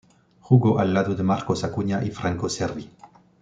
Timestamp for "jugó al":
0.39-0.95